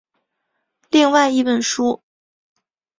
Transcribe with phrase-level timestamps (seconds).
[0.89, 2.01] 另外一本书。